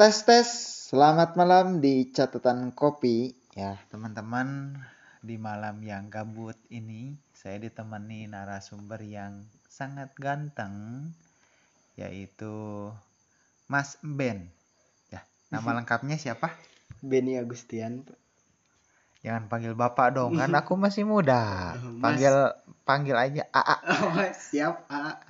Tes 0.00 0.24
tes, 0.24 0.48
selamat 0.88 1.36
malam 1.36 1.84
di 1.84 2.08
catatan 2.08 2.72
kopi 2.72 3.36
ya 3.52 3.76
teman-teman 3.92 4.72
di 5.20 5.36
malam 5.36 5.76
yang 5.84 6.08
gabut 6.08 6.56
ini 6.72 7.20
saya 7.36 7.60
ditemani 7.60 8.24
narasumber 8.24 8.96
yang 9.04 9.44
sangat 9.68 10.08
ganteng 10.16 11.04
yaitu 12.00 12.88
Mas 13.68 14.00
Ben. 14.00 14.48
Ya, 15.12 15.20
nama 15.52 15.68
lengkapnya 15.76 16.16
siapa? 16.16 16.48
Benny 17.04 17.36
Agustian. 17.36 18.08
Jangan 19.20 19.52
panggil 19.52 19.76
bapak 19.76 20.16
dong, 20.16 20.32
kan 20.40 20.56
aku 20.56 20.80
masih 20.88 21.04
muda. 21.04 21.76
Mas. 21.76 22.00
Panggil 22.00 22.34
panggil 22.88 23.16
aja 23.20 23.44
AA. 23.52 23.76
Oh, 24.00 24.16
siap, 24.32 24.80
A. 24.88 25.20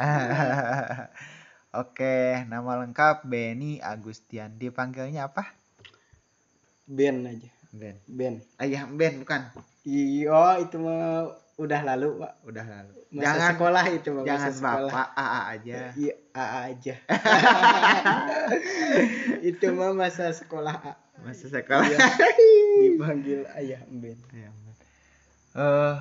Oke, 1.70 2.34
nama 2.50 2.82
lengkap 2.82 3.30
Benny 3.30 3.78
Agustian. 3.78 4.58
Dipanggilnya 4.58 5.30
apa? 5.30 5.54
Ben 6.90 7.22
aja. 7.22 7.46
Ben. 7.70 7.94
Ben. 8.10 8.42
Ayah 8.58 8.90
Ben 8.90 9.22
bukan? 9.22 9.46
Iya, 9.86 10.66
itu 10.66 10.82
mah 10.82 11.30
udah 11.54 11.80
lalu, 11.86 12.26
Pak. 12.26 12.32
Udah 12.42 12.66
lalu. 12.66 12.90
Masa 13.14 13.22
jangan 13.22 13.50
sekolah 13.54 13.84
itu 13.86 14.08
mah 14.10 14.22
jangan 14.26 14.50
sekolah. 14.50 14.90
bapak 14.90 15.08
AA 15.14 15.40
aja. 15.46 15.74
Iya, 15.94 16.14
A 16.34 16.44
aja. 16.74 16.94
itu 19.54 19.66
mah 19.70 19.94
masa 19.94 20.34
sekolah 20.34 20.74
A. 20.74 20.98
Masa 21.22 21.54
sekolah. 21.54 21.86
Iya. 21.86 21.98
Dipanggil 22.82 23.46
ayah 23.62 23.78
Ben. 23.86 24.18
Iya, 24.34 24.50
Ben. 24.50 24.74
Eh, 25.54 25.96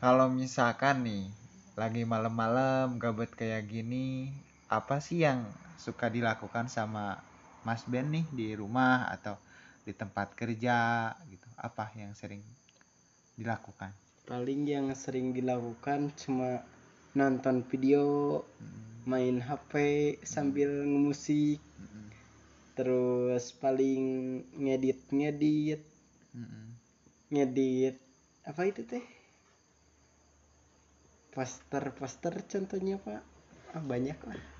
kalau 0.00 0.32
misalkan 0.32 1.04
nih 1.04 1.28
lagi 1.76 2.08
malam-malam 2.08 2.96
gabut 2.96 3.28
kayak 3.36 3.68
gini, 3.68 4.32
apa 4.74 4.98
sih 4.98 5.22
yang 5.22 5.46
suka 5.78 6.10
dilakukan 6.10 6.66
sama 6.66 7.22
Mas 7.62 7.86
Ben 7.86 8.10
nih 8.10 8.26
di 8.34 8.58
rumah 8.58 9.06
atau 9.06 9.38
di 9.86 9.94
tempat 9.94 10.34
kerja 10.34 11.10
gitu? 11.30 11.46
Apa 11.54 11.94
yang 11.94 12.10
sering 12.18 12.42
dilakukan? 13.38 13.94
Paling 14.26 14.66
yang 14.66 14.90
sering 14.98 15.30
dilakukan 15.30 16.10
cuma 16.18 16.66
nonton 17.14 17.62
video, 17.70 18.42
Mm, 18.58 19.06
main 19.06 19.36
HP 19.38 19.72
sambil 20.24 20.82
ngemusik, 20.82 21.60
mm, 21.60 22.08
terus 22.74 23.52
paling 23.54 24.02
ngedit-ngedit, 24.56 25.84
mm, 26.34 26.40
mm. 26.40 26.68
ngedit 27.30 27.96
apa 28.48 28.62
itu 28.66 28.82
teh? 28.82 29.04
Poster-poster 31.30 32.42
contohnya 32.48 32.96
pak? 32.98 33.22
Ah, 33.76 33.84
banyak 33.84 34.18
lah 34.24 34.53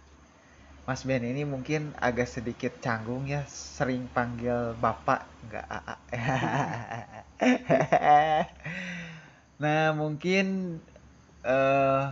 Mas 0.85 1.01
Ben 1.09 1.25
ini 1.25 1.49
mungkin 1.49 1.97
agak 1.97 2.29
sedikit 2.29 2.77
canggung 2.85 3.25
ya, 3.25 3.41
sering 3.49 4.05
panggil 4.13 4.77
bapak, 4.77 5.25
nggak 5.49 5.65
AA. 5.65 5.97
nah 9.65 9.97
mungkin 9.97 10.77
eh 11.41 12.05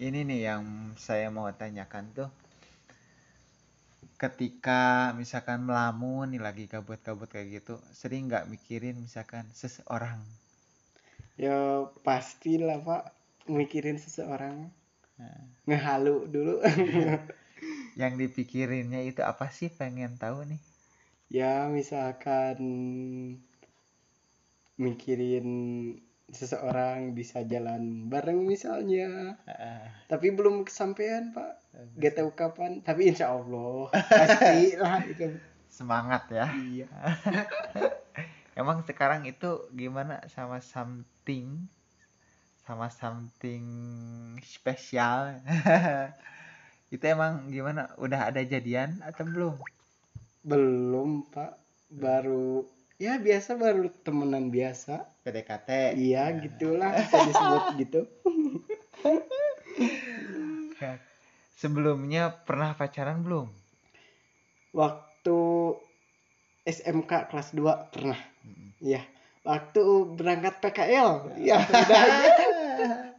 ini 0.00 0.24
nih 0.24 0.40
yang 0.48 0.96
saya 0.96 1.28
mau 1.28 1.44
tanyakan 1.52 2.08
tuh, 2.16 2.30
ketika 4.16 5.12
misalkan 5.12 5.68
melamun 5.68 6.32
nih 6.32 6.40
lagi 6.40 6.64
kabut-kabut 6.72 7.28
kayak 7.28 7.60
gitu, 7.60 7.76
sering 7.92 8.32
nggak 8.32 8.48
mikirin 8.48 8.96
misalkan 8.96 9.44
seseorang. 9.52 10.24
ya 11.36 11.84
pastilah 12.00 12.80
pak. 12.80 13.12
Mikirin 13.44 14.00
seseorang. 14.00 14.72
Nah, 15.20 15.36
ngehalu 15.68 16.32
dulu 16.32 16.64
yang 17.98 18.18
dipikirinnya 18.18 19.02
itu 19.06 19.22
apa 19.24 19.50
sih? 19.50 19.70
Pengen 19.72 20.18
tahu 20.20 20.46
nih. 20.46 20.62
ya 21.30 21.70
misalkan 21.70 22.58
mikirin 24.74 25.46
seseorang 26.30 27.12
bisa 27.12 27.42
jalan 27.46 28.06
bareng 28.06 28.46
misalnya. 28.46 29.38
Tapi 30.06 30.30
belum 30.34 30.66
kesampaian 30.66 31.34
pak. 31.34 31.58
Gak 31.98 32.18
tahu 32.18 32.30
kapan. 32.34 32.82
Tapi 32.82 33.10
insya 33.14 33.34
Allah. 33.34 33.90
Pasti 34.10 34.74
lah 34.78 35.02
itu. 35.06 35.26
Semangat 35.70 36.26
ya. 36.30 36.46
iya. 36.54 36.88
Emang 38.60 38.82
sekarang 38.82 39.26
itu 39.26 39.70
gimana? 39.74 40.22
Sama 40.26 40.58
something? 40.58 41.70
Sama 42.66 42.90
something 42.90 43.64
spesial? 44.42 45.38
itu 46.90 47.04
emang 47.06 47.48
gimana? 47.48 47.90
Udah 47.96 48.28
ada 48.30 48.42
jadian 48.42 48.98
atau 49.02 49.24
belum? 49.26 49.54
belum 50.40 51.28
pak 51.28 51.52
baru 51.92 52.64
ya 52.96 53.20
biasa 53.20 53.60
baru 53.60 53.92
temenan 54.00 54.48
biasa 54.48 55.04
PDKT. 55.20 56.00
iya 56.00 56.32
gitulah 56.32 56.96
bisa 56.96 57.16
disebut 57.28 57.62
gitu 57.84 58.00
Sebelumnya 61.60 62.32
pernah 62.48 62.72
pacaran 62.72 63.20
belum? 63.20 63.52
waktu 64.72 65.38
SMK 66.64 67.28
kelas 67.28 67.52
2 67.52 67.92
pernah 67.92 68.16
Mm-mm. 68.46 68.70
ya 68.80 69.02
waktu 69.42 69.82
berangkat 70.16 70.62
PKL 70.62 71.36
ya 71.42 71.58
udah 71.58 72.00
aja 72.00 72.44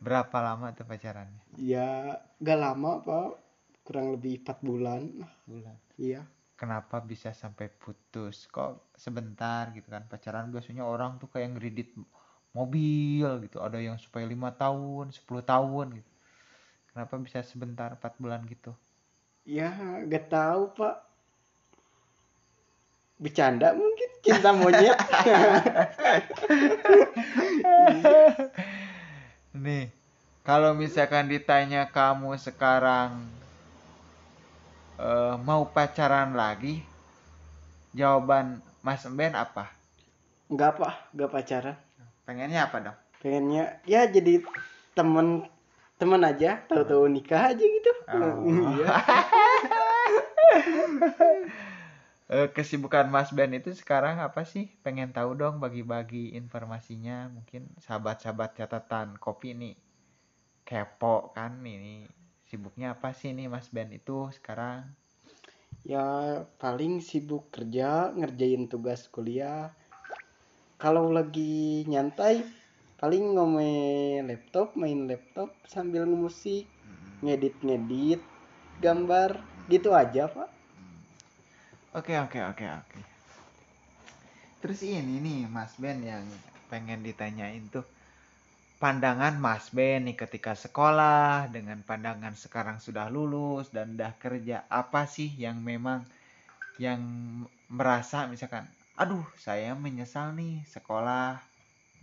Berapa 0.00 0.36
lama 0.40 0.66
tuh 0.76 0.84
pacarannya? 0.88 1.42
ya 1.60 2.16
gak 2.40 2.58
lama 2.64 2.90
pak 3.04 3.28
kurang 3.84 4.06
lebih 4.16 4.40
4 4.42 4.58
bulan 4.64 5.02
Bulan. 5.44 5.76
iya 5.98 6.22
Kenapa 6.60 7.00
bisa 7.00 7.32
sampai 7.32 7.66
putus? 7.72 8.44
Kok 8.54 8.92
sebentar 9.04 9.72
gitu 9.72 9.88
kan? 9.88 10.04
Pacaran 10.12 10.52
biasanya 10.52 10.84
orang 10.84 11.16
tuh 11.20 11.28
kayak 11.32 11.56
ngeredit 11.56 11.88
mobil 12.52 13.28
gitu. 13.48 13.56
Ada 13.64 13.78
yang 13.80 13.96
supaya 13.96 14.28
lima 14.28 14.52
tahun, 14.52 15.08
10 15.16 15.40
tahun 15.40 15.86
gitu. 15.98 16.10
Kenapa 16.92 17.14
bisa 17.24 17.40
sebentar 17.44 17.88
4 17.96 18.12
bulan 18.20 18.42
gitu? 18.44 18.72
ya 19.48 19.72
gak 20.06 20.28
tahu 20.30 20.62
pak 20.76 20.96
bercanda 23.20 23.72
mungkin 23.76 24.08
cinta 24.24 24.52
monyet 24.52 24.96
Nih, 29.60 29.92
kalau 30.40 30.72
misalkan 30.72 31.28
ditanya 31.28 31.84
kamu 31.92 32.32
sekarang 32.40 33.28
eh, 34.96 35.36
mau 35.44 35.68
pacaran 35.68 36.32
lagi, 36.32 36.80
jawaban 37.92 38.64
Mas 38.80 39.04
Ben 39.12 39.36
apa? 39.36 39.68
nggak 40.50 40.82
pak 40.82 41.14
nggak 41.14 41.30
pacaran 41.30 41.76
Pengennya 42.26 42.66
apa 42.66 42.76
dong? 42.82 42.98
pengennya 43.22 43.78
ya 43.86 44.10
jadi 44.10 44.42
temen 44.98 45.46
temen 45.94 46.18
aja 46.26 46.58
tahu-tahu 46.66 47.06
nikah 47.06 47.54
aja 47.54 47.62
gitu 47.62 47.92
Oh. 48.10 48.42
iya 48.74 48.90
kesibukan 52.30 53.10
Mas 53.10 53.34
Ben 53.34 53.50
itu 53.50 53.74
sekarang 53.74 54.22
apa 54.22 54.46
sih? 54.46 54.70
Pengen 54.86 55.10
tahu 55.10 55.34
dong 55.34 55.58
bagi-bagi 55.58 56.30
informasinya. 56.38 57.26
Mungkin 57.26 57.74
sahabat-sahabat 57.82 58.54
catatan 58.54 59.18
kopi 59.18 59.50
nih. 59.58 59.74
Kepo 60.62 61.34
kan 61.34 61.58
ini. 61.66 62.06
Sibuknya 62.46 62.94
apa 62.94 63.10
sih 63.10 63.34
nih 63.34 63.50
Mas 63.50 63.66
Ben 63.74 63.90
itu 63.90 64.30
sekarang? 64.30 64.94
ya 65.80 66.44
paling 66.60 67.00
sibuk 67.00 67.48
kerja 67.48 68.14
ngerjain 68.14 68.70
tugas 68.70 69.10
kuliah. 69.10 69.74
Kalau 70.78 71.10
lagi 71.10 71.82
nyantai 71.90 72.46
paling 73.00 73.34
ngomel 73.34 74.28
laptop 74.28 74.78
main 74.78 75.10
laptop 75.10 75.50
sambil 75.66 76.06
musik. 76.06 76.70
Ngedit 77.26 77.58
ngedit 77.58 78.22
gambar. 78.78 79.42
Gitu 79.66 79.90
aja 79.90 80.30
pak 80.30 80.59
Oke 81.90 82.14
oke 82.14 82.38
oke 82.38 82.66
oke. 82.70 83.00
Terus 84.62 84.80
ini 84.86 85.18
nih 85.26 85.40
Mas 85.50 85.74
Ben 85.82 85.98
yang 86.06 86.22
pengen 86.70 87.02
ditanyain 87.02 87.66
tuh 87.74 87.82
pandangan 88.78 89.34
Mas 89.42 89.66
Ben 89.74 90.06
nih 90.06 90.14
ketika 90.14 90.52
sekolah 90.54 91.50
dengan 91.50 91.82
pandangan 91.82 92.34
sekarang 92.44 92.78
sudah 92.78 93.10
lulus 93.10 93.74
dan 93.74 93.98
udah 93.98 94.12
kerja 94.22 94.56
apa 94.70 95.02
sih 95.10 95.34
yang 95.34 95.58
memang 95.70 96.06
yang 96.78 97.02
merasa 97.66 98.30
misalkan 98.30 98.64
aduh 98.94 99.26
saya 99.34 99.74
menyesal 99.74 100.30
nih 100.38 100.62
sekolah 100.70 101.42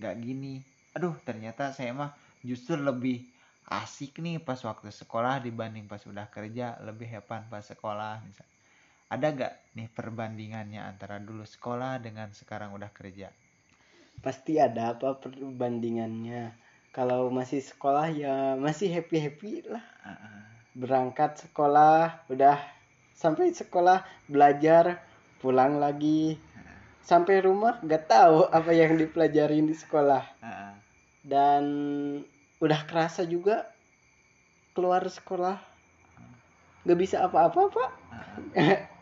nggak 0.04 0.16
gini 0.20 0.56
aduh 1.00 1.16
ternyata 1.24 1.72
saya 1.72 1.96
mah 1.96 2.12
justru 2.44 2.76
lebih 2.76 3.24
asik 3.72 4.20
nih 4.20 4.44
pas 4.44 4.60
waktu 4.68 4.92
sekolah 4.92 5.40
dibanding 5.48 5.88
pas 5.88 6.04
udah 6.12 6.28
kerja 6.36 6.76
lebih 6.84 7.08
hebat 7.08 7.48
pas 7.48 7.64
sekolah 7.64 8.20
misalnya 8.28 8.57
ada 9.08 9.28
gak 9.32 9.54
nih 9.76 9.88
perbandingannya 9.92 10.84
antara 10.84 11.20
dulu 11.20 11.48
sekolah 11.48 12.04
dengan 12.04 12.32
sekarang 12.36 12.76
udah 12.76 12.92
kerja? 12.92 13.32
pasti 14.22 14.58
ada 14.58 14.98
apa 14.98 15.18
perbandingannya. 15.18 16.54
Kalau 16.94 17.30
masih 17.30 17.62
sekolah 17.62 18.10
ya 18.10 18.58
masih 18.58 18.90
happy 18.90 19.18
happy 19.22 19.52
lah. 19.70 19.86
Ah, 20.02 20.10
ah. 20.10 20.42
berangkat 20.78 21.42
sekolah 21.42 22.30
udah 22.30 22.58
sampai 23.14 23.54
sekolah 23.54 24.02
belajar 24.26 25.02
pulang 25.38 25.78
lagi. 25.78 26.38
Sampai 27.08 27.40
rumah 27.40 27.80
gak 27.88 28.12
tahu 28.12 28.52
apa 28.52 28.76
yang 28.76 29.00
dipelajarin 29.00 29.64
di 29.64 29.78
sekolah. 29.78 30.28
Dan 31.24 31.64
udah 32.60 32.82
kerasa 32.84 33.24
juga 33.24 33.64
keluar 34.76 35.08
sekolah. 35.08 35.56
Gak 36.84 37.00
bisa 37.00 37.24
apa-apa 37.24 37.62
pak. 37.72 37.92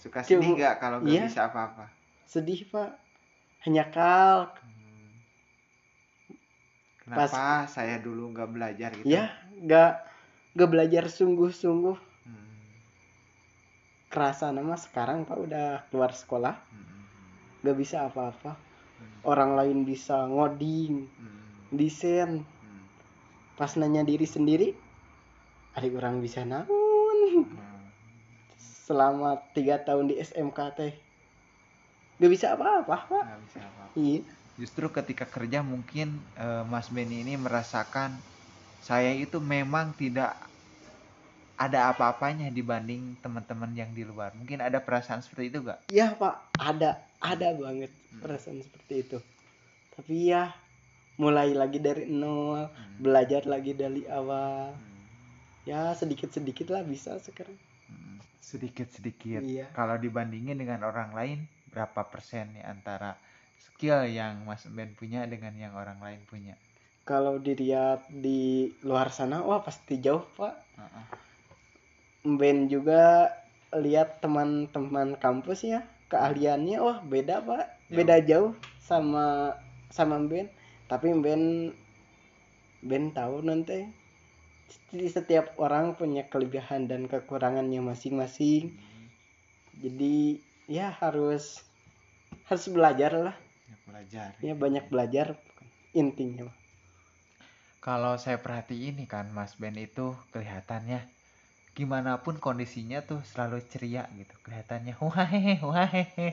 Suka 0.00 0.24
sedih 0.24 0.40
Cuma- 0.46 0.58
gak 0.58 0.74
kalau 0.78 0.98
gak 0.98 1.12
iya. 1.12 1.22
bisa 1.26 1.44
apa-apa? 1.46 1.84
sedih 2.24 2.62
pak 2.64 2.94
hanya 3.60 3.84
kal 3.86 4.54
Hmm. 4.56 5.18
Kenapa 7.02 7.66
saya 7.66 7.98
dulu 7.98 8.30
nggak 8.30 8.48
belajar 8.48 8.90
gitu? 8.94 9.04
ya 9.04 9.34
gak 9.60 10.06
gak 10.52 10.70
belajar 10.70 11.04
sungguh-sungguh 11.06 11.98
Hmm. 12.22 12.48
kerasa 14.08 14.50
nama 14.50 14.74
sekarang 14.74 15.22
pak 15.22 15.36
udah 15.36 15.66
keluar 15.88 16.12
sekolah 16.12 16.54
Hmm. 16.70 17.02
gak 17.60 17.76
bisa 17.76 18.06
apa-apa 18.06 18.54
Hmm. 18.54 19.20
orang 19.24 19.52
lain 19.54 19.78
bisa 19.82 20.22
ngoding 20.24 21.10
Hmm. 21.10 21.40
desain 21.72 22.40
Hmm. 22.40 22.82
pas 23.54 23.74
nanya 23.74 24.00
diri 24.00 24.24
sendiri 24.24 24.70
adik 25.72 25.92
orang 25.94 26.18
bisa 26.18 26.40
naon 26.42 27.18
Hmm. 27.44 27.69
Selama 28.90 29.38
tiga 29.54 29.78
tahun 29.78 30.10
di 30.10 30.18
SMK 30.18 30.58
teh 30.74 30.90
gak 32.18 32.26
bisa 32.34 32.58
apa-apa 32.58 32.98
pak 33.06 33.22
Nggak 33.22 33.40
bisa 33.46 33.58
apa-apa. 33.62 33.94
iya 33.94 34.20
Justru 34.58 34.90
ketika 34.90 35.24
kerja 35.30 35.62
mungkin 35.62 36.18
eh, 36.34 36.64
Mas 36.66 36.90
Benny 36.90 37.22
ini 37.22 37.38
merasakan 37.38 38.18
saya 38.82 39.14
itu 39.14 39.38
memang 39.38 39.94
tidak 39.94 40.34
ada 41.54 41.92
apa-apanya 41.92 42.50
dibanding 42.50 43.14
teman-teman 43.20 43.70
yang 43.76 43.92
di 43.92 44.02
luar. 44.02 44.32
Mungkin 44.34 44.58
ada 44.64 44.80
perasaan 44.80 45.20
seperti 45.22 45.54
itu 45.54 45.58
gak? 45.62 45.78
ya 45.88 46.12
pak 46.18 46.34
ada 46.58 46.90
ada 47.22 47.48
banget 47.54 47.94
Hmm. 48.10 48.26
perasaan 48.26 48.58
seperti 48.58 49.06
itu 49.06 49.18
tapi 49.94 50.34
ya 50.34 50.50
mulai 51.14 51.54
lagi 51.54 51.78
dari 51.78 52.10
nol 52.10 52.66
Hmm. 52.66 52.98
belajar 52.98 53.46
lagi 53.46 53.70
dari 53.72 54.02
awal 54.10 54.74
Hmm. 54.74 55.02
ya 55.62 55.94
sedikit 55.94 56.34
sedikit 56.34 56.74
lah 56.74 56.82
bisa 56.82 57.14
sekarang. 57.22 57.54
Sedikit-sedikit. 58.40 59.44
Iya. 59.44 59.70
Kalau 59.76 60.00
dibandingin 60.00 60.58
dengan 60.58 60.82
orang 60.82 61.12
lain, 61.14 61.46
berapa 61.70 62.08
persen 62.10 62.50
nih 62.56 62.64
antara 62.66 63.14
skill 63.60 64.08
yang 64.08 64.42
Mas 64.48 64.64
Ben 64.66 64.96
punya 64.96 65.28
dengan 65.28 65.54
yang 65.54 65.76
orang 65.76 66.00
lain 66.02 66.20
punya? 66.26 66.56
kalau 67.10 67.42
dilihat 67.42 68.06
di 68.06 68.70
luar 68.86 69.10
sana 69.10 69.42
wah 69.42 69.58
pasti 69.66 69.98
jauh 69.98 70.22
pak 70.38 70.54
Heeh. 70.78 71.04
Ben 72.38 72.70
juga 72.70 73.34
lihat 73.74 74.22
teman-teman 74.22 75.18
kampus 75.18 75.66
ya 75.66 75.82
keahliannya 76.06 76.78
wah 76.78 77.02
beda 77.02 77.42
pak 77.42 77.66
Jauh. 77.66 77.96
beda 77.98 78.16
jauh 78.22 78.52
sama 78.78 79.58
sama 79.90 80.22
Ben 80.22 80.46
tapi 80.86 81.10
Ben 81.18 81.74
Ben 82.86 83.10
tahu 83.10 83.42
nanti 83.42 83.90
di 84.98 85.06
setiap 85.16 85.46
orang 85.64 85.86
punya 85.98 86.22
kelebihan 86.32 86.82
dan 86.90 87.02
kekurangannya 87.12 87.80
masing-masing 87.90 88.62
jadi 89.82 90.16
ya 90.76 90.86
harus 91.00 91.44
harus 92.48 92.64
belajar 92.76 93.12
lah 93.26 93.36
Ya, 93.70 93.76
belajar. 93.86 94.30
ya 94.46 94.54
banyak 94.62 94.84
belajar 94.92 95.26
intinya 96.00 96.46
Kalau 97.86 98.14
saya 98.24 98.38
perhatiin 98.44 98.94
nih 99.00 99.08
kan 99.14 99.26
Mas 99.36 99.52
Ben 99.60 99.76
itu 99.86 100.06
kelihatannya 100.32 101.00
gimana 101.78 102.12
pun 102.24 102.36
kondisinya 102.46 102.98
tuh 103.10 103.20
selalu 103.30 103.58
ceria 103.72 104.02
gitu. 104.20 104.34
Kelihatannya 104.44 104.94
wahehe 105.04 105.54
wahehe. 105.72 106.28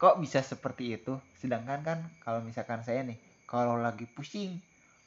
Kok 0.00 0.14
bisa 0.22 0.40
seperti 0.52 0.84
itu? 0.96 1.14
Sedangkan 1.40 1.80
kan 1.88 1.98
kalau 2.24 2.40
misalkan 2.48 2.80
saya 2.86 3.00
nih 3.08 3.18
kalau 3.52 3.76
lagi 3.86 4.04
pusing 4.14 4.52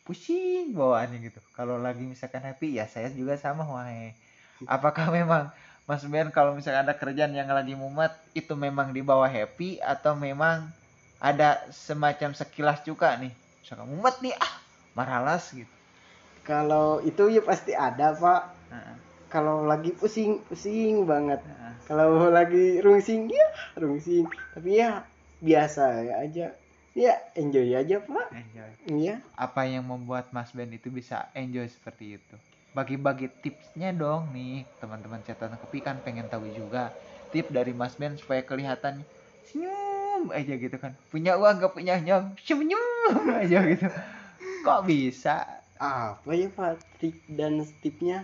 pusing 0.06 0.72
bawaannya 0.78 1.18
gitu. 1.28 1.40
Kalau 1.58 1.76
lagi 1.82 2.06
misalkan 2.06 2.44
happy 2.46 2.78
ya 2.80 2.86
saya 2.86 3.10
juga 3.12 3.36
sama 3.36 3.66
wahehe. 3.66 4.14
Apakah 4.70 5.10
memang 5.18 5.50
Mas 5.90 6.02
Ben 6.08 6.30
kalau 6.34 6.58
misalkan 6.58 6.86
ada 6.86 6.96
kerjaan 6.98 7.34
yang 7.34 7.50
lagi 7.50 7.74
mumet 7.78 8.14
itu 8.34 8.54
memang 8.58 8.94
dibawa 8.94 9.28
happy 9.30 9.82
atau 9.84 10.14
memang 10.18 10.70
ada 11.22 11.50
semacam 11.74 12.32
sekilas 12.34 12.82
juga 12.86 13.18
nih. 13.18 13.34
Misalkan 13.62 13.88
mumet 13.90 14.16
nih 14.22 14.34
ah 14.38 14.54
maralas 14.98 15.52
gitu. 15.52 15.70
kalau 16.46 17.02
itu 17.02 17.24
ya 17.34 17.42
pasti 17.42 17.74
ada 17.74 18.14
pak 18.14 18.42
Heeh, 18.70 18.96
kalau 19.34 19.66
lagi 19.66 19.92
pusing 19.98 20.38
pusing 20.48 21.06
banget 21.10 21.42
heeh. 21.42 21.74
kalau 21.90 22.30
lagi 22.30 22.80
rungsing 22.86 23.28
ya 23.30 23.48
rungsing 23.82 24.26
tapi 24.54 24.80
ya 24.80 25.02
biasa 25.42 25.84
aja 26.24 26.54
ya 26.96 27.14
enjoy 27.36 27.76
aja 27.76 28.00
pak 28.00 28.28
Enjoy. 28.32 28.72
iya 29.04 29.16
Apa 29.36 29.68
yang 29.68 29.84
membuat 29.84 30.32
Mas 30.32 30.56
Ben 30.56 30.72
itu 30.72 30.88
bisa 30.88 31.28
enjoy 31.36 31.68
seperti 31.68 32.16
itu? 32.16 32.36
Bagi-bagi 32.72 33.28
tipsnya 33.44 33.92
dong 33.96 34.32
nih, 34.36 34.64
teman-teman 34.80 35.20
catatan 35.24 35.56
kopi 35.60 35.80
kan 35.84 36.00
pengen 36.04 36.28
tahu 36.28 36.48
juga 36.52 36.92
tip 37.32 37.52
dari 37.52 37.72
Mas 37.76 37.96
Ben 38.00 38.16
supaya 38.16 38.44
kelihatan 38.44 39.04
senyum 39.52 40.32
aja 40.32 40.54
gitu 40.56 40.76
kan. 40.80 40.92
Punya 41.12 41.36
uang 41.36 41.60
gak 41.64 41.76
punya 41.76 42.00
nyong, 42.00 42.36
senyum 42.44 43.24
aja 43.44 43.60
gitu. 43.68 43.88
Kok 44.64 44.88
bisa? 44.88 45.44
apa 45.76 46.32
ya 46.32 46.48
pak 46.56 46.80
trik 46.96 47.20
dan 47.28 47.60
tipnya 47.84 48.24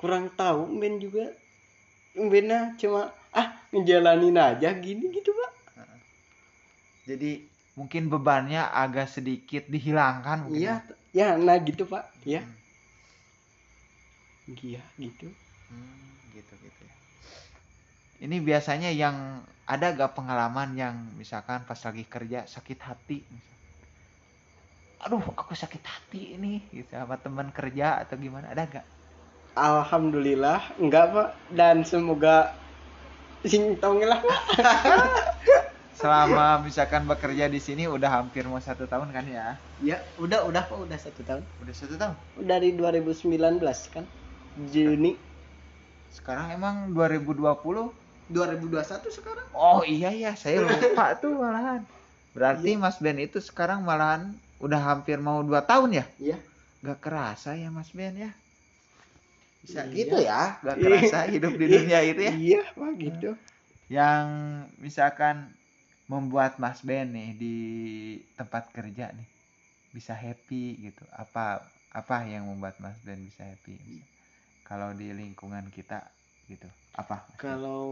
kurang 0.00 0.32
tahu 0.32 0.80
Ben 0.80 0.96
juga 0.96 1.28
Bennya 2.16 2.72
cuma 2.80 3.12
ah 3.36 3.52
ngejalanin 3.68 4.40
aja 4.40 4.72
gini 4.80 5.12
gitu 5.12 5.36
pak 5.36 5.52
Jadi 7.04 7.55
mungkin 7.78 8.02
bebannya 8.12 8.62
agak 8.82 9.06
sedikit 9.14 9.62
dihilangkan 9.74 10.38
mungkin 10.48 10.62
iya 10.62 10.74
ya. 10.80 10.96
ya 11.12 11.28
nah 11.46 11.56
gitu 11.68 11.82
pak 11.92 12.04
ya 12.24 12.40
Hmm. 12.42 12.56
iya 14.68 14.82
gitu 15.04 15.28
Hmm, 15.66 16.14
gitu 16.30 16.54
gitu 16.62 16.80
ya. 16.86 16.94
Ini 18.22 18.36
biasanya 18.48 18.90
yang 19.02 19.16
ada 19.74 19.86
gak 19.98 20.12
pengalaman 20.16 20.70
yang 20.82 20.94
misalkan 21.20 21.60
pas 21.68 21.80
lagi 21.86 22.04
kerja 22.14 22.40
sakit 22.54 22.78
hati, 22.88 23.18
misal. 23.34 23.56
aduh 25.04 25.24
aku 25.40 25.52
sakit 25.62 25.82
hati 25.92 26.20
ini, 26.36 26.52
gitu 26.76 26.92
sama 27.00 27.16
teman 27.24 27.48
kerja 27.58 27.86
atau 28.02 28.14
gimana 28.24 28.46
ada 28.54 28.62
gak? 28.74 28.86
Alhamdulillah 29.56 30.60
enggak 30.82 31.04
pak 31.16 31.28
dan 31.58 31.76
semoga 31.90 32.52
sing 33.50 33.64
tong 33.80 34.00
lah 34.04 34.20
Selama 35.96 36.60
misalkan 36.60 37.08
bekerja 37.08 37.48
di 37.48 37.56
sini 37.56 37.88
udah 37.88 38.20
hampir 38.20 38.44
mau 38.44 38.60
satu 38.60 38.84
tahun 38.84 39.08
kan 39.16 39.24
ya? 39.24 39.56
ya 39.80 39.96
udah 40.16 40.44
udah 40.44 40.62
pak 40.68 40.76
udah 40.76 40.98
satu 41.00 41.20
tahun 41.24 41.42
Udah 41.60 41.74
satu 41.76 41.94
tahun. 41.96 42.14
dari 42.44 42.76
2019 42.76 43.60
kan 43.88 44.04
Juni 44.72 45.16
Sekarang 46.12 46.52
emang 46.52 46.92
2020? 46.92 47.92
2021 48.28 49.08
sekarang 49.08 49.46
Oh 49.52 49.80
iya 49.86 50.12
ya, 50.12 50.32
saya 50.36 50.60
lupa 50.60 51.16
tuh 51.22 51.32
malahan. 51.32 51.80
Berarti 52.36 52.76
Iya. 52.76 52.80
Mas 52.80 53.00
Ben 53.00 53.16
itu 53.16 53.40
sekarang 53.40 53.80
malahan 53.80 54.36
udah 54.60 54.80
hampir 54.80 55.16
mau 55.16 55.40
dua 55.40 55.64
tahun 55.64 55.96
ya? 55.96 56.04
Iya. 56.20 56.36
Gak 56.84 57.00
kerasa 57.00 57.56
ya 57.56 57.72
Mas 57.72 57.88
Ben 57.92 58.12
ya? 58.16 58.30
Bisa 59.64 59.80
Iya. 59.88 59.92
gitu 59.96 60.16
ya? 60.20 60.60
Gak 60.60 60.76
kerasa 60.76 61.18
hidup 61.24 61.56
di 61.56 61.66
dunia 61.66 61.98
itu 62.04 62.20
ya? 62.20 62.32
iya 62.36 62.62
pak 62.72 62.92
gitu 63.00 63.30
Yang 63.88 64.24
misalkan 64.82 65.55
membuat 66.12 66.52
Mas 66.62 66.80
Ben 66.86 67.06
nih 67.16 67.30
di 67.42 67.56
tempat 68.38 68.70
kerja 68.76 69.10
nih 69.14 69.28
bisa 69.94 70.14
happy 70.14 70.64
gitu. 70.90 71.04
Apa 71.14 71.44
apa 71.90 72.16
yang 72.28 72.44
membuat 72.50 72.76
Mas 72.84 72.98
Ben 73.06 73.20
bisa 73.28 73.42
happy? 73.46 73.76
Kalau 74.68 74.90
di 74.94 75.08
lingkungan 75.14 75.66
kita 75.72 75.98
gitu. 76.50 76.68
Apa? 76.94 77.16
Mas 77.30 77.42
Ben? 77.46 77.60
kalau 77.60 77.84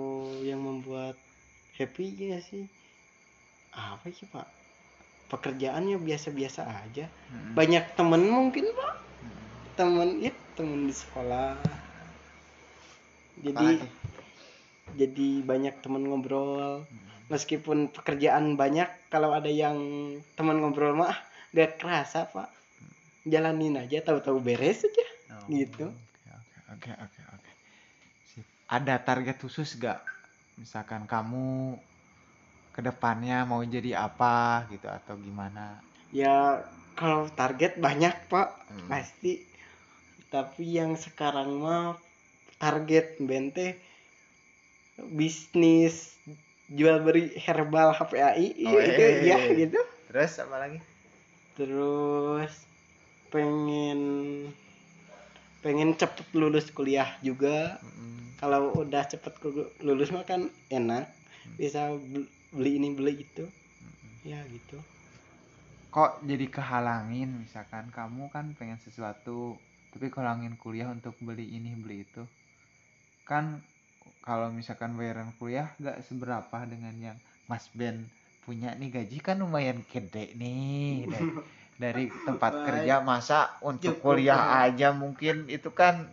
yang 0.47 0.61
membuat 0.63 1.17
happy 1.77 2.07
ya 2.33 2.39
sih 2.41 2.65
apa 3.75 4.07
sih 4.15 4.27
pak 4.31 4.47
pekerjaannya 5.33 5.99
biasa-biasa 5.99 6.63
aja 6.87 7.07
Mm-mm. 7.31 7.53
banyak 7.59 7.85
temen 7.99 8.23
mungkin 8.31 8.65
pak 8.79 8.95
Mm-mm. 9.25 9.49
temen 9.79 10.09
ya 10.23 10.33
temen 10.55 10.87
di 10.87 10.95
sekolah 10.95 11.59
jadi 13.45 13.69
jadi 14.95 15.29
banyak 15.43 15.75
temen 15.83 16.07
ngobrol 16.07 16.87
Mm-mm. 16.87 17.04
Meskipun 17.33 17.89
pekerjaan 17.95 18.55
banyak 18.61 18.89
kalau 19.13 19.31
ada 19.33 19.49
yang 19.49 19.77
teman 20.37 20.61
ngobrol 20.61 20.95
mah 20.97 21.17
gak 21.57 21.81
kerasa 21.81 22.29
pak 22.29 22.49
jalanin 23.25 23.81
aja 23.81 23.99
tahu-tahu 24.05 24.39
beres 24.45 24.85
aja 24.85 25.07
Oh, 25.33 25.49
Gitu. 25.49 25.85
Oke, 25.89 26.31
oke, 26.73 26.91
oke, 27.05 27.21
oke. 27.35 27.51
Ada 28.69 28.97
target 29.01 29.37
khusus 29.41 29.77
gak? 29.81 30.01
Misalkan 30.61 31.05
kamu 31.05 31.77
ke 32.75 32.81
depannya 32.83 33.47
mau 33.47 33.63
jadi 33.63 33.93
apa 34.07 34.67
gitu 34.73 34.89
atau 34.91 35.15
gimana? 35.17 35.79
ya 36.15 36.63
kalau 36.99 37.27
target 37.35 37.73
banyak 37.79 38.15
pak 38.31 38.49
Hmm. 38.71 38.87
pasti 38.91 39.33
tapi 40.31 40.65
yang 40.79 40.93
sekarang 40.99 41.51
mah 41.63 41.99
target 42.63 43.19
bente 43.23 43.67
bisnis 45.19 45.97
jual 46.69 47.05
beli 47.05 47.29
herbal 47.37 47.93
HPAI 47.93 48.47
Oh, 48.65 48.73
gitu 48.81 49.03
eh. 49.03 49.29
ya 49.29 49.39
gitu. 49.53 49.81
Terus 50.09 50.33
apa 50.41 50.57
lagi? 50.59 50.79
terus 51.55 52.67
pengen 53.31 54.01
pengen 55.63 55.95
cepet 55.95 56.27
lulus 56.35 56.71
kuliah 56.75 57.15
juga. 57.23 57.79
Mm-mm. 57.81 58.35
kalau 58.43 58.75
udah 58.83 59.07
cepet 59.07 59.33
lulus 59.81 60.11
mah 60.11 60.27
kan 60.27 60.51
enak. 60.69 61.09
Bisa 61.55 61.95
bel- 61.95 62.29
beli 62.51 62.77
ini 62.77 62.91
beli 62.91 63.23
itu. 63.23 63.47
Ya 64.27 64.43
gitu. 64.51 64.81
Kok 65.89 66.27
jadi 66.27 66.51
kehalangin? 66.51 67.47
Misalkan 67.47 67.89
kamu 67.95 68.29
kan 68.35 68.51
pengen 68.59 68.83
sesuatu 68.83 69.55
tapi 69.95 70.11
kehalangin 70.11 70.59
kuliah 70.59 70.91
untuk 70.91 71.15
beli 71.23 71.55
ini 71.55 71.71
beli 71.79 72.03
itu. 72.03 72.27
Kan 73.23 73.63
kalau 74.25 74.49
misalkan 74.49 74.97
bayaran 74.97 75.37
kuliah 75.37 75.69
gak 75.77 76.01
seberapa 76.09 76.65
dengan 76.65 76.97
yang 76.97 77.19
Mas 77.45 77.69
Ben 77.77 78.09
punya 78.49 78.73
nih. 78.73 78.89
Gaji 78.89 79.21
kan 79.21 79.37
lumayan 79.37 79.85
gede 79.85 80.33
nih. 80.33 81.05
Dari, 81.13 81.29
dari 81.77 82.05
tempat 82.25 82.65
kerja 82.65 83.05
masa 83.05 83.53
untuk 83.61 84.01
kuliah 84.01 84.41
Pak. 84.41 84.73
aja 84.73 84.97
mungkin 84.97 85.45
itu 85.53 85.69
kan 85.77 86.09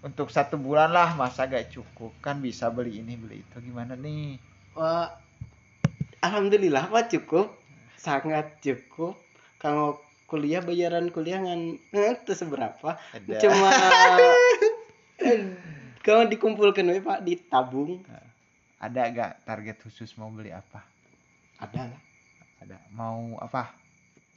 untuk 0.00 0.32
satu 0.32 0.56
bulan 0.56 0.96
lah 0.96 1.12
masa 1.12 1.44
gak 1.44 1.76
cukup. 1.76 2.16
Kan 2.24 2.40
bisa 2.40 2.72
beli 2.72 3.04
ini 3.04 3.20
beli 3.20 3.44
itu. 3.44 3.56
Gimana 3.60 4.00
nih? 4.00 4.40
Wah, 4.72 5.12
alhamdulillah 6.24 6.88
pak 6.88 7.12
cukup. 7.12 7.52
Sangat 8.00 8.64
cukup. 8.64 9.20
Kalau 9.60 10.00
kuliah 10.24 10.64
bayaran 10.64 11.12
kuliah 11.12 11.44
ngan 11.44 11.76
itu 11.92 12.32
seberapa. 12.32 12.96
Ada. 13.12 13.44
Cuma 13.44 13.68
kalau 16.06 16.22
dikumpulkan 16.30 16.86
we 16.86 17.02
pak? 17.02 17.18
Ditabung. 17.26 18.06
Ada 18.78 19.10
gak 19.10 19.32
target 19.42 19.82
khusus 19.82 20.14
mau 20.14 20.30
beli 20.30 20.54
apa? 20.54 20.86
Ada 21.58 21.90
lah. 21.90 22.00
Ada. 22.62 22.78
Mau 22.94 23.34
apa? 23.42 23.74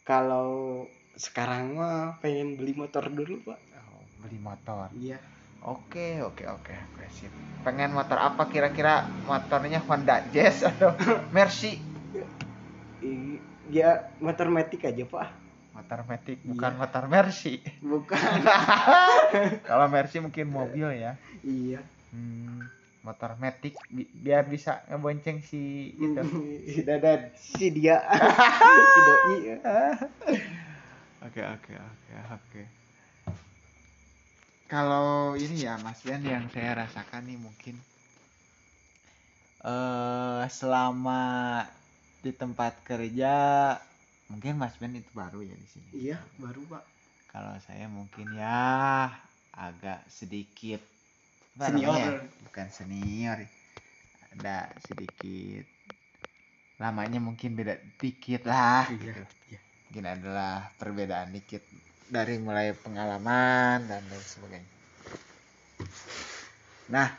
Kalau 0.01 0.89
sekarang 1.13 1.77
mah 1.77 2.17
pengen 2.17 2.57
beli 2.57 2.73
motor 2.73 3.05
dulu 3.13 3.45
pak. 3.45 3.59
Oh, 3.85 4.01
beli 4.25 4.41
motor? 4.41 4.89
Iya. 4.97 5.21
Oke 5.61 6.25
oke 6.25 6.49
oke. 6.49 6.73
Oke 6.73 7.05
sip 7.13 7.29
pengen 7.61 7.93
motor 7.93 8.17
apa? 8.17 8.49
Kira-kira 8.49 9.05
motornya 9.29 9.83
Honda 9.85 10.25
Jazz 10.33 10.65
atau 10.65 10.95
Mercy? 11.35 11.77
I- 13.05 13.43
ya 13.69 14.09
motor 14.17 14.49
metik 14.49 14.89
aja 14.89 15.05
pak 15.05 15.29
motor 15.89 16.05
Matic 16.05 16.37
bukan 16.45 16.69
Iya. 16.69 16.77
motor 16.77 17.03
Mercy. 17.09 17.55
Bukan. 17.81 18.21
Kalau 19.69 19.89
Mercy 19.89 20.21
mungkin 20.21 20.45
mobil 20.45 20.85
ya. 20.93 21.17
Iya. 21.41 21.81
Hmm, 22.13 22.69
motor 23.01 23.33
Matic 23.41 23.73
bi- 23.89 24.05
biar 24.13 24.45
bisa 24.45 24.85
ngebonceng 24.85 25.41
si 25.41 25.89
itu. 25.97 26.21
Si 26.69 26.85
Dadan. 26.85 27.33
Si 27.33 27.73
dia. 27.73 28.05
Si 28.93 28.99
doi. 29.01 29.37
Oke 31.25 31.41
oke 31.41 31.73
oke 31.73 32.13
oke. 32.37 32.61
Kalau 34.69 35.33
ini 35.33 35.65
ya 35.65 35.81
Mas 35.81 36.05
Ben 36.05 36.21
yang 36.21 36.45
saya 36.53 36.85
rasakan 36.85 37.25
nih 37.25 37.41
mungkin 37.41 37.81
eh 39.59 40.45
selama 40.47 41.65
di 42.21 42.29
tempat 42.29 42.77
kerja 42.85 43.33
mungkin 44.29 44.53
Mas 44.61 44.75
Ben 44.79 44.93
itu 44.95 45.11
baru 45.13 45.39
ya 45.43 45.55
di 45.57 45.67
sini. 45.67 45.91
iya 45.93 46.17
baru 46.39 46.61
pak 46.71 46.83
Kalau 47.29 47.53
saya 47.61 47.85
mungkin 47.89 48.27
ya 48.33 49.09
agak 49.53 50.01
sedikit 50.09 50.81
Senior. 51.59 51.93
namanya? 51.93 52.11
bukan 52.47 52.67
senior. 52.71 53.37
Ada 54.33 54.57
sedikit 54.79 55.65
lamanya 56.79 57.19
mungkin 57.19 57.49
beda 57.59 57.75
dikit 57.99 58.41
lah 58.47 58.87
Iya, 58.87 59.13
gitu 59.13 59.21
iya. 59.51 59.59
mungkin 59.89 60.05
adalah 60.07 60.71
perbedaan 60.79 61.29
dikit 61.35 61.63
dari 62.09 62.35
mulai 62.39 62.71
pengalaman 62.73 63.77
dan 63.89 64.01
lain 64.09 64.25
sebagainya. 64.25 64.69
Nah, 66.89 67.09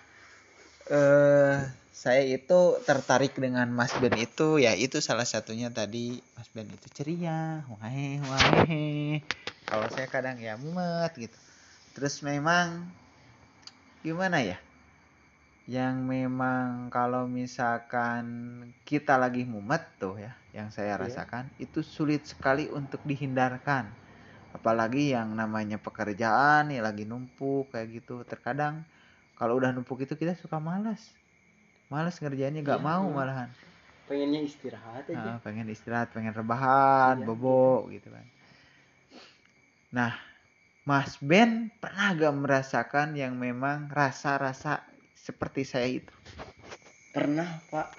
eh 0.91 1.59
saya 1.91 2.23
itu 2.23 2.79
tertarik 2.87 3.35
dengan 3.35 3.67
Mas 3.75 3.91
Ben 3.99 4.15
itu 4.15 4.63
ya 4.63 4.79
itu 4.79 5.03
salah 5.03 5.27
satunya 5.27 5.69
tadi 5.75 6.23
Mas 6.39 6.47
Ben 6.55 6.71
itu 6.71 6.87
ceria, 6.95 7.67
wahe 7.67 8.23
wahe. 8.23 9.21
Kalau 9.67 9.87
saya 9.91 10.07
kadang 10.07 10.39
ya 10.39 10.55
mumet 10.55 11.11
gitu. 11.19 11.35
Terus 11.95 12.23
memang 12.23 12.87
gimana 14.07 14.43
ya? 14.43 14.59
Yang 15.71 16.03
memang 16.03 16.91
kalau 16.91 17.31
misalkan 17.31 18.27
kita 18.83 19.15
lagi 19.15 19.47
mumet 19.47 19.83
tuh 20.03 20.19
ya, 20.19 20.35
yang 20.51 20.75
saya 20.75 20.99
Iya. 20.99 21.07
rasakan 21.07 21.47
itu 21.63 21.83
sulit 21.87 22.27
sekali 22.27 22.67
untuk 22.71 23.03
dihindarkan. 23.07 23.87
Apalagi 24.51 25.15
yang 25.15 25.31
namanya 25.39 25.79
pekerjaan 25.79 26.75
ya 26.75 26.83
lagi 26.83 27.07
numpuk 27.07 27.71
kayak 27.71 28.03
gitu. 28.03 28.27
Terkadang 28.27 28.83
kalau 29.39 29.63
udah 29.63 29.71
numpuk 29.71 30.03
itu 30.03 30.19
kita 30.19 30.35
suka 30.35 30.59
malas. 30.59 31.20
Malas 31.91 32.17
ngerjainnya 32.23 32.63
nggak 32.63 32.81
Iya, 32.81 32.87
mau 32.87 33.05
iya. 33.05 33.15
malahan. 33.15 33.51
pengennya 34.07 34.43
istirahat 34.43 35.07
aja 35.07 35.15
Nah, 35.15 35.39
pengen 35.39 35.71
istirahat, 35.71 36.11
pengen 36.11 36.35
rebahan, 36.35 37.23
Iya, 37.23 37.27
bobo 37.31 37.87
gitu 37.91 38.11
kan. 38.11 38.27
Nah, 39.91 40.15
Mas 40.83 41.15
Ben 41.23 41.71
pernah 41.79 42.11
gak 42.15 42.35
merasakan 42.35 43.15
yang 43.15 43.39
memang 43.39 43.87
rasa-rasa 43.87 44.83
seperti 45.15 45.63
saya 45.63 45.87
itu? 45.87 46.15
pernah 47.11 47.59
pak 47.69 47.91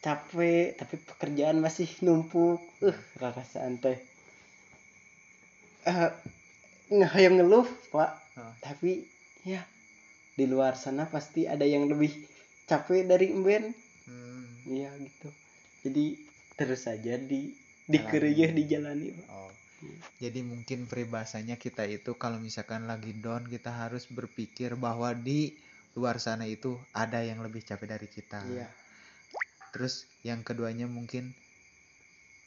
capek 0.00 0.72
tapi 0.74 0.96
pekerjaan 0.96 1.60
masih 1.60 1.84
numpuk 2.00 2.56
uh 2.80 2.98
perasaan 3.14 3.76
teh 3.76 4.00
eh 5.84 6.10
nggak 6.88 7.14
yang 7.16 7.36
ngeluh 7.36 7.68
pak 7.92 8.16
Oh. 8.32 8.48
tapi 8.64 9.04
ya 9.44 9.60
di 10.32 10.48
luar 10.48 10.72
sana 10.72 11.04
pasti 11.04 11.44
ada 11.44 11.68
yang 11.68 11.84
lebih 11.84 12.08
capek 12.70 13.02
dari 13.06 13.26
emben 13.36 13.64
Hmm, 14.02 14.44
iya 14.66 14.90
gitu 14.98 15.30
jadi 15.86 16.04
terus 16.58 16.82
saja 16.86 17.14
di 17.16 17.54
dikeruyuh 17.86 18.50
Jalani. 18.50 18.58
dijalani 18.58 19.08
oh. 19.30 19.50
Jadi 20.22 20.46
mungkin 20.46 20.86
peribahasanya 20.86 21.58
kita 21.58 21.82
itu 21.90 22.14
kalau 22.14 22.38
misalkan 22.38 22.86
lagi 22.86 23.10
down 23.18 23.42
kita 23.50 23.74
harus 23.74 24.06
berpikir 24.06 24.78
bahwa 24.78 25.10
di 25.10 25.58
luar 25.98 26.22
sana 26.22 26.46
itu 26.46 26.78
ada 26.94 27.18
yang 27.18 27.42
lebih 27.42 27.66
capek 27.66 27.98
dari 27.98 28.06
kita. 28.06 28.38
iya 28.46 28.70
Terus 29.74 30.06
yang 30.22 30.46
keduanya 30.46 30.86
mungkin 30.86 31.34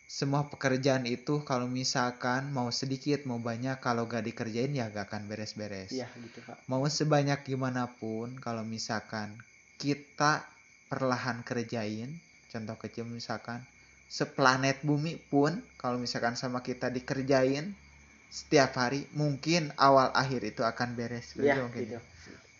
semua 0.08 0.48
pekerjaan 0.48 1.04
itu 1.04 1.44
kalau 1.44 1.68
misalkan 1.68 2.48
mau 2.56 2.72
sedikit 2.72 3.28
mau 3.28 3.42
banyak 3.42 3.84
kalau 3.84 4.08
gak 4.08 4.24
dikerjain 4.24 4.72
ya 4.72 4.88
gak 4.88 5.12
akan 5.12 5.28
beres-beres. 5.28 5.92
iya 5.92 6.08
gitu 6.16 6.40
pak 6.48 6.56
Mau 6.72 6.88
sebanyak 6.88 7.44
gimana 7.44 7.92
pun 8.00 8.40
kalau 8.40 8.64
misalkan 8.64 9.36
kita 9.76 10.46
perlahan 10.88 11.44
kerjain, 11.44 12.14
contoh 12.52 12.78
kecil 12.80 13.06
misalkan 13.10 13.64
seplanet 14.06 14.80
bumi 14.86 15.18
pun 15.18 15.60
kalau 15.82 15.98
misalkan 15.98 16.38
sama 16.38 16.62
kita 16.62 16.94
dikerjain 16.94 17.74
setiap 18.30 18.76
hari 18.78 19.08
mungkin 19.16 19.72
awal 19.80 20.12
akhir 20.14 20.44
itu 20.44 20.62
akan 20.62 20.94
beres. 20.94 21.36
Iya 21.40 21.66
mungkin. 21.66 21.88
gitu. 21.88 22.00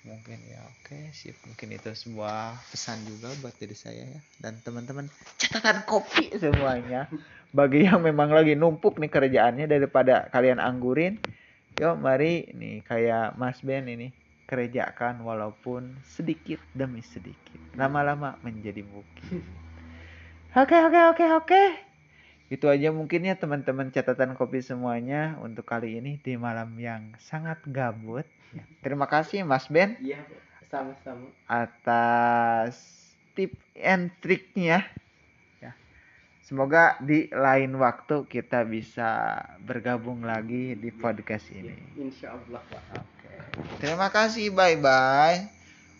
Mungkin 0.06 0.38
ya 0.46 0.62
oke 0.62 1.12
sip. 1.12 1.36
Mungkin 1.50 1.76
itu 1.76 1.90
sebuah 1.92 2.56
pesan 2.70 3.02
juga 3.10 3.34
buat 3.42 3.58
diri 3.58 3.74
saya 3.74 4.06
ya. 4.06 4.22
Dan 4.38 4.62
teman-teman 4.62 5.10
catatan 5.42 5.84
kopi 5.84 6.32
semuanya. 6.38 7.10
Bagi 7.56 7.88
yang 7.88 8.04
memang 8.04 8.32
lagi 8.32 8.54
numpuk 8.54 9.00
nih 9.02 9.12
kerjaannya 9.12 9.66
daripada 9.66 10.28
kalian 10.30 10.60
anggurin 10.62 11.18
yuk 11.76 12.00
mari 12.00 12.48
nih 12.56 12.88
kayak 12.88 13.36
Mas 13.36 13.60
Ben 13.60 13.84
ini 13.84 14.08
kerjakan 14.46 15.22
walaupun 15.26 15.98
sedikit 16.06 16.62
demi 16.72 17.02
sedikit 17.02 17.60
lama-lama 17.74 18.38
menjadi 18.46 18.82
bukit 18.86 19.42
oke 20.62 20.78
oke 20.90 21.00
oke 21.14 21.26
oke 21.42 21.64
itu 22.46 22.70
aja 22.70 22.94
mungkin 22.94 23.26
ya 23.26 23.34
teman-teman 23.34 23.90
catatan 23.90 24.38
kopi 24.38 24.62
semuanya 24.62 25.34
untuk 25.42 25.66
kali 25.66 25.98
ini 25.98 26.22
di 26.22 26.38
malam 26.38 26.78
yang 26.78 27.14
sangat 27.18 27.58
gabut 27.66 28.26
Ya, 28.56 28.64
terima 28.80 29.04
kasih 29.04 29.44
Mas 29.44 29.68
Ben 29.68 30.00
iya 30.00 30.24
sama-sama 30.72 31.28
atas 31.50 32.76
tip 33.36 33.52
and 33.76 34.16
triknya 34.24 34.88
ya. 35.60 35.76
Semoga 36.46 36.96
di 37.04 37.28
lain 37.36 37.76
waktu 37.76 38.24
kita 38.32 38.64
bisa 38.64 39.42
bergabung 39.66 40.24
lagi 40.24 40.78
di 40.80 40.90
podcast 40.94 41.52
ini. 41.52 41.76
insya 42.00 42.32
Allah. 42.32 42.64
Terima 43.82 44.08
kasih, 44.12 44.52
bye 44.52 44.78
bye. 44.80 45.52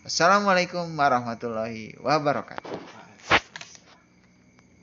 Wassalamualaikum 0.06 0.86
warahmatullahi 0.94 1.98
wabarakatuh. 1.98 2.95